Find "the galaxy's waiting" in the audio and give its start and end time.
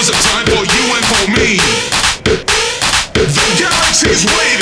3.12-4.59